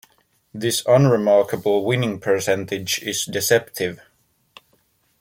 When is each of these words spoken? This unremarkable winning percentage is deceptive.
This 0.51 0.81
unremarkable 0.87 1.85
winning 1.85 2.19
percentage 2.19 3.03
is 3.03 3.23
deceptive. 3.23 4.01